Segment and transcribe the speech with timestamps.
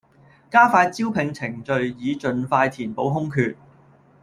[0.49, 3.55] 加快招聘程序以盡早填補空缺